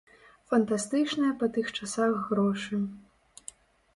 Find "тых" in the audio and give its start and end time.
1.57-1.69